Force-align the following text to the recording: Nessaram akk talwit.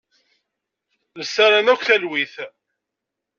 Nessaram 1.17 1.67
akk 1.73 1.83
talwit. 1.87 2.35